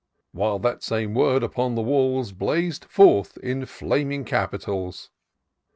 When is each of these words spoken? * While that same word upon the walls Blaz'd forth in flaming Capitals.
* 0.17 0.31
While 0.31 0.57
that 0.57 0.81
same 0.81 1.13
word 1.13 1.43
upon 1.43 1.75
the 1.75 1.83
walls 1.83 2.31
Blaz'd 2.33 2.85
forth 2.85 3.37
in 3.37 3.67
flaming 3.67 4.25
Capitals. 4.25 5.11